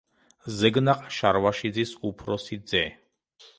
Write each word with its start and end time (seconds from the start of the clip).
ზეგნაყ 0.61 1.03
შარვაშიძის 1.17 1.93
უფროსი 2.11 2.61
ძე. 2.73 2.85